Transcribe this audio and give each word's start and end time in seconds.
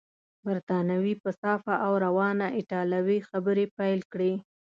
بریتانوي 0.45 1.13
په 1.23 1.29
صافه 1.41 1.73
او 1.85 1.93
روانه 2.05 2.47
ایټالوې 2.57 3.19
خبرې 3.29 3.65
پیل 3.77 3.99
کړې. 4.11 4.33